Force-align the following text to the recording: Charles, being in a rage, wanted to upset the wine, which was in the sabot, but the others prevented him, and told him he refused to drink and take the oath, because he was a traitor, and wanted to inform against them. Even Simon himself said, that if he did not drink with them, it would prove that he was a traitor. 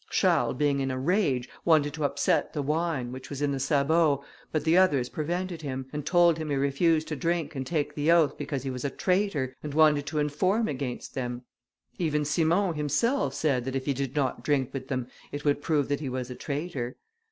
Charles, 0.09 0.55
being 0.57 0.79
in 0.79 0.89
a 0.89 0.97
rage, 0.97 1.47
wanted 1.63 1.93
to 1.93 2.03
upset 2.05 2.53
the 2.53 2.63
wine, 2.63 3.11
which 3.11 3.29
was 3.29 3.39
in 3.39 3.51
the 3.51 3.59
sabot, 3.59 4.19
but 4.51 4.63
the 4.63 4.75
others 4.75 5.09
prevented 5.09 5.61
him, 5.61 5.85
and 5.93 6.03
told 6.03 6.39
him 6.39 6.49
he 6.49 6.55
refused 6.55 7.07
to 7.09 7.15
drink 7.15 7.53
and 7.55 7.67
take 7.67 7.93
the 7.93 8.11
oath, 8.11 8.35
because 8.35 8.63
he 8.63 8.71
was 8.71 8.83
a 8.83 8.89
traitor, 8.89 9.55
and 9.61 9.75
wanted 9.75 10.07
to 10.07 10.17
inform 10.17 10.67
against 10.67 11.13
them. 11.13 11.43
Even 11.99 12.25
Simon 12.25 12.73
himself 12.73 13.35
said, 13.35 13.63
that 13.63 13.75
if 13.75 13.85
he 13.85 13.93
did 13.93 14.15
not 14.15 14.43
drink 14.43 14.73
with 14.73 14.87
them, 14.87 15.05
it 15.31 15.45
would 15.45 15.61
prove 15.61 15.87
that 15.87 15.99
he 15.99 16.09
was 16.09 16.31
a 16.31 16.35
traitor. 16.35 16.95